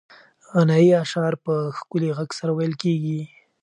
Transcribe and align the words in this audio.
غنایي 0.51 0.91
اشعار 1.03 1.33
په 1.45 1.53
ښکلي 1.77 2.09
غږ 2.17 2.29
سره 2.39 2.51
ویل 2.57 2.73
کېږي. 2.83 3.19